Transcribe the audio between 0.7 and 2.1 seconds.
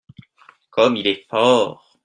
Comme il est fort!